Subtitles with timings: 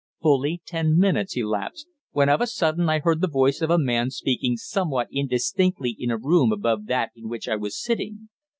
[0.19, 4.09] Fully ten minutes elapsed, when of a sudden I heard the voice of a man
[4.09, 8.29] speaking somewhat indistinctly in a room above that in which I was sitting.